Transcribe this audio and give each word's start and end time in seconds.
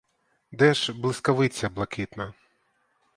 Де 0.51 0.73
ж 0.73 0.93
блискавиця 0.93 1.69
блакитна? 1.69 2.33